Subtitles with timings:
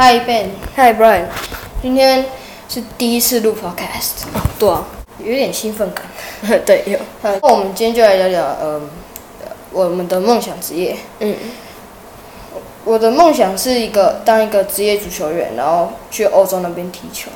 [0.00, 1.26] Hi Ben，Hi，Brian。
[1.82, 2.24] 今天
[2.70, 4.82] 是第一次录 Podcast，哦，对啊，
[5.18, 6.06] 有点兴奋感。
[6.64, 6.98] 对，有。
[7.20, 8.80] 那我们今天就来聊聊，呃，
[9.70, 10.96] 我们的梦想职业。
[11.18, 11.36] 嗯，
[12.86, 17.30] 我的梦想是一个当一个职业足球员，然后去欧洲那边踢球。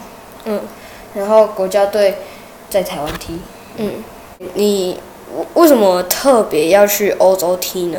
[0.47, 0.63] 嗯，
[1.13, 2.15] 然后国家队
[2.71, 3.41] 在台湾踢。
[3.77, 4.03] 嗯，
[4.55, 4.99] 你
[5.53, 7.99] 为什么特别要去欧洲踢呢？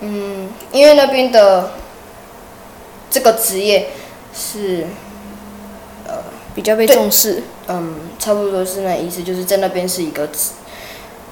[0.00, 1.70] 嗯，因为那边的
[3.12, 3.90] 这个职业
[4.34, 4.86] 是
[6.08, 6.14] 呃
[6.54, 7.44] 比较被重视。
[7.68, 10.50] 嗯，差不多是那意思，就是在那边是一个职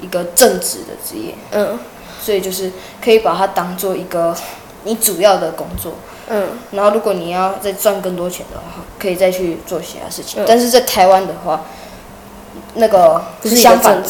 [0.00, 1.78] 一个正职的职业，嗯
[2.22, 2.70] 所以就是
[3.02, 4.36] 可以把它当做一个
[4.84, 5.94] 你主要的工作。
[6.28, 10.40] 嗯然后如果你要再赚更多钱的话，可以再去做其他事情。
[10.42, 11.64] 嗯但是在台湾的话，
[12.74, 14.08] 那个不是相反的。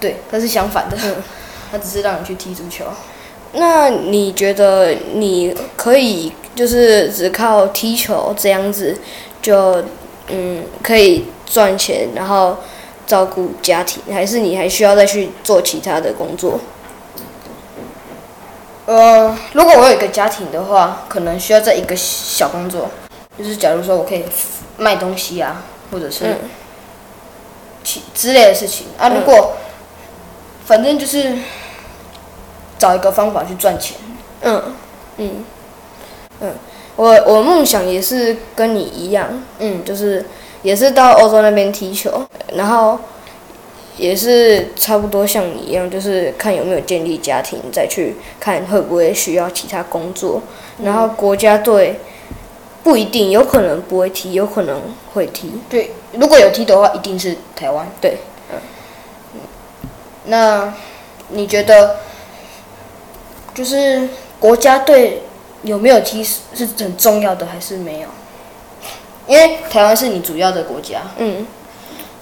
[0.00, 1.22] 对，它是相反的，嗯
[1.70, 2.86] 它只是让你去踢足球。
[3.52, 8.96] 那你觉得你可以就是只靠踢球这样子
[9.42, 9.82] 就
[10.28, 12.58] 嗯可以赚钱，然后
[13.06, 16.60] 照顾家庭，还是你还需要再去做其他的工作？
[18.86, 22.90] 呃，如果我有一个家庭的话，可能需要在一个小工作，
[23.38, 24.24] 就是假如说我可以
[24.78, 26.38] 卖东西啊，或者是嗯
[27.82, 29.08] 其之类的事情啊。
[29.08, 29.56] 嗯如果
[30.66, 31.36] 反正就是
[32.80, 33.96] 找一个方法去赚钱。
[34.42, 34.60] 嗯
[35.18, 35.44] 嗯
[36.40, 36.54] 嗯，
[36.96, 39.28] 我我梦想也是跟你一样，
[39.60, 40.24] 嗯，就是
[40.62, 42.98] 也是到欧洲那边踢球，然后
[43.98, 50.42] 也是差不多像你一样，就是看有没有建立家庭，再去看会不会需要其他工作。
[50.82, 52.00] 然后国家队
[52.82, 54.80] 不一定，有可能不会踢，有可能
[55.12, 55.52] 会踢。
[55.68, 57.86] 对，如果有踢的话，一定是台湾。
[58.00, 58.16] 对，
[58.50, 58.58] 嗯
[60.24, 60.72] 那
[61.28, 61.96] 你觉得，
[63.60, 64.08] 就是
[64.38, 65.20] 国家队
[65.64, 68.08] 有没有踢是是很重要的，还是没有？
[69.26, 71.46] 因为台湾是你主要的国家，嗯，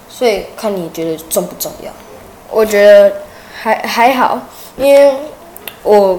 [0.09, 1.93] 所以看你觉得重不重要。
[2.51, 3.19] 我觉得
[3.55, 4.41] 还还好，
[4.77, 5.15] 因为
[5.85, 6.19] 我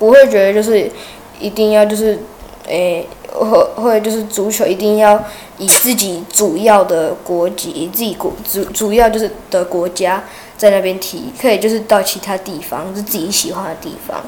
[0.00, 0.90] 不会觉得就是
[1.38, 2.18] 一定要就是
[2.66, 5.24] 诶、会会就是足球一定要
[5.60, 10.24] 以自己主要的国籍，以自己国主主要就是的国家
[10.56, 14.22] 在那边踢，可以就是到其他地方是自己喜欢的地方。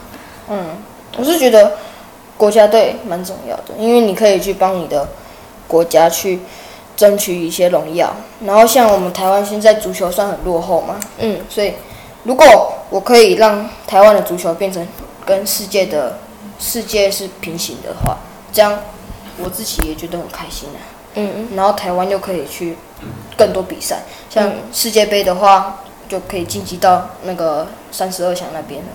[0.51, 0.77] 嗯，
[1.17, 1.79] 我是觉得
[2.37, 5.09] 国家队蛮重要的，因为你可以去帮你的
[5.67, 6.41] 国家去
[6.95, 8.15] 争取一些荣耀。
[8.45, 11.73] 然后像我们台湾现在足球算很落后嘛，嗯所以
[12.25, 12.45] 如果
[12.91, 14.87] 我可以让台湾的足球变成
[15.25, 16.19] 跟世界的
[16.59, 18.19] 世界是平行的话，
[18.53, 18.79] 这样
[19.43, 21.01] 我自己也觉得很开心啊。
[21.15, 22.77] 嗯然后台湾又可以去
[23.37, 28.89] 更多比赛，像嗯世界杯的话，就可以晋级到那个三十二强那边了，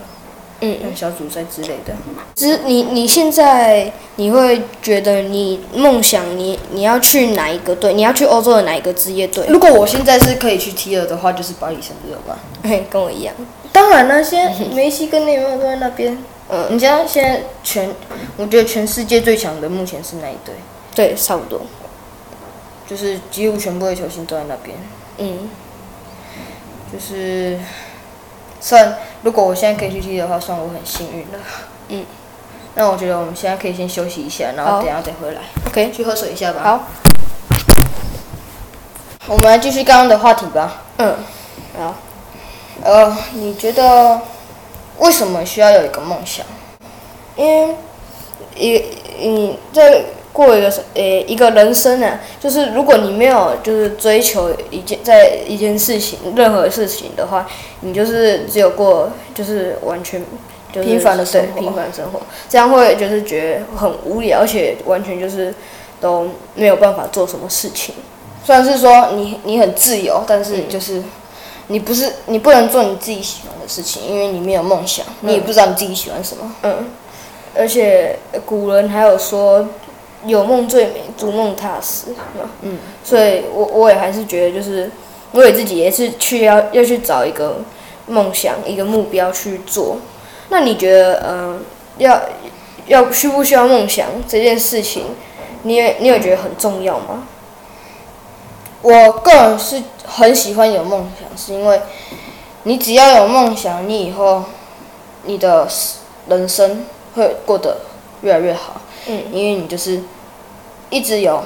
[0.62, 1.94] 嗯小组赛之类的。
[2.36, 7.94] 只你你现在你会觉得你梦想你你要去哪一个队？
[7.94, 9.46] 你要去欧洲的哪一个职业队？
[9.48, 12.38] 如果我现在是可以去踢了的话，就是巴黎圣日耳曼。
[12.64, 13.34] 嘿，跟我一样。
[13.72, 16.18] 当然了，现在梅西跟内马尔都在那边。
[16.50, 17.94] 嗯，你知道现在全，
[18.38, 20.56] 我觉得全世界最强的目前是哪一队？
[20.96, 21.62] 对，差不多。
[22.88, 24.78] 就是几乎全部的球星都在那边。
[25.18, 25.50] 嗯，
[26.92, 27.60] 就是，
[28.62, 31.40] 算如果我现在可以去踢的话，算我很幸运了。
[31.90, 32.06] 嗯。
[32.80, 35.42] 那我觉得我们现在可以先休息一下，然后等下再回来。
[35.66, 36.62] OK，去喝水一下吧。
[36.64, 36.88] 好，
[39.28, 40.84] 我们来继续刚刚的话题吧。
[40.98, 41.16] 嗯，
[41.76, 41.96] 好，
[42.84, 44.22] 呃，你觉得
[45.00, 46.46] 为什么需要有一个梦想？
[47.36, 47.76] 因为
[48.56, 48.84] 一
[49.20, 50.06] 你在
[50.38, 57.48] 过一个诶、一个人生呢、就是如果你没有就是追求一件在一件事情任何事情的话，
[57.82, 60.24] 你就是只有过就是完全
[60.72, 65.52] 就是平凡的生活平凡生活，这样会就是觉得很无聊，而且完全就是
[66.00, 67.96] 都没有办法做什么事情。
[68.46, 71.02] 虽然是说你你很自由，但是就是
[71.70, 76.54] 你不是你不能做你自己喜欢的事情，因为你没有梦想，你也不知道你自己喜欢什么。
[76.62, 76.86] 嗯，
[77.58, 79.68] 而且古人还有说
[80.26, 82.50] “有梦最美，逐梦踏实”嘛。
[82.62, 84.90] 嗯，所以我我也还是觉得，就是
[85.32, 87.62] 我也自己也是去要要去找一个
[88.08, 89.98] 梦想、一个目标去做。
[90.50, 91.62] 那你觉得，嗯、
[91.98, 92.22] 要
[92.88, 95.06] 要需不需要梦想这件事情，
[95.64, 97.28] 你也你有觉得很重要吗？
[98.82, 101.82] 我个人是很喜欢有梦想，是因为
[102.64, 104.44] 你只要有梦想，你以后
[105.24, 105.68] 你的
[106.30, 106.86] 人生
[107.16, 107.78] 会过得
[108.22, 108.80] 越来越好。
[109.08, 110.02] 嗯因为你就是
[110.90, 111.44] 一直有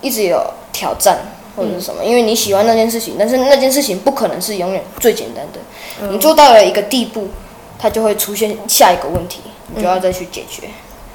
[0.00, 0.42] 一直有
[0.72, 1.18] 挑战
[1.56, 6.08] 或者是什么，因为你喜欢那件事情，但是那件事情不可能是永远最简单的。
[6.08, 7.28] 你做到了一个地步，
[7.78, 9.40] 它就会出现下一个问题，
[9.74, 10.68] 你就要再去解决。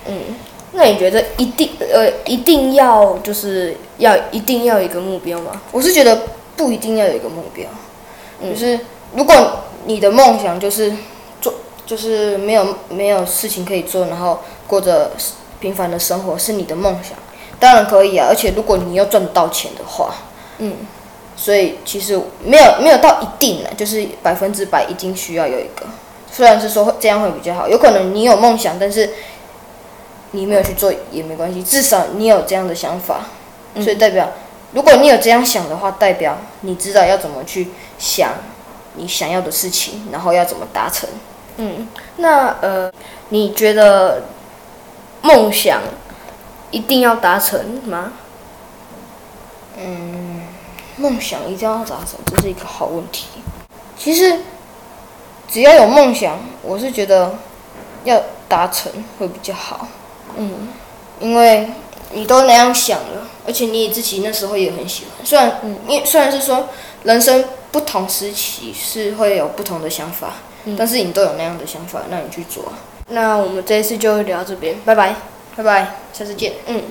[0.07, 0.35] 嗯
[0.71, 5.61] 那你觉得一定呃一定要就是要一定要有一个目标吗？
[5.71, 7.65] 我是觉得不一定要有一个目标，
[8.39, 8.79] 就是
[9.15, 10.93] 如果你的梦想就是
[11.41, 11.51] 做，
[11.87, 15.11] 就是没有没有事情可以做，然后过着
[15.59, 17.17] 平凡的生活是你的梦想，
[17.59, 18.27] 当然可以啊。
[18.29, 20.13] 而且如果你又赚到钱的话，
[20.59, 20.77] 嗯，
[21.35, 25.85] 所以其实没有没有到一定的，就是百分之百一定需要有一个。
[26.31, 29.09] 虽然是说这样会比较好，有可能你有梦想，但是
[30.31, 33.21] 你没有去做也没关系，至少你有这样的想法，
[33.75, 34.31] 所以代表
[34.73, 38.33] 如果你有这样想的话，代表你知道要怎么去想
[38.93, 41.09] 你想要的事情，然后要怎么达成。
[41.57, 42.91] 嗯，那呃，
[43.29, 44.23] 你觉得
[45.21, 45.81] 梦想
[46.71, 48.13] 一定要达成吗？
[49.77, 50.41] 嗯，
[50.97, 53.27] 梦想一定要达成，这是一个好问题。
[53.97, 54.39] 其实
[55.47, 57.35] 只要有梦想，我是觉得
[58.03, 59.87] 要达成会比较好。
[60.37, 60.69] 嗯，
[61.19, 61.69] 因为
[62.11, 65.25] 你都那样想了，而且你自己那时候也很喜欢。
[65.25, 66.69] 虽然，嗯因虽然是说
[67.03, 70.33] 人生不同时期是会有不同的想法，
[70.77, 72.71] 但是你都有那样的想法，那你去做。
[73.09, 75.15] 那我们这一次就聊到这边，拜拜。
[75.55, 76.53] 拜拜，下次见。
[76.67, 76.81] 嗯。